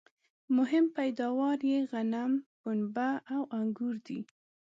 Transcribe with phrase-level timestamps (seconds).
[0.57, 4.19] مهم پیداوار یې غنم، پنبه او انګور دي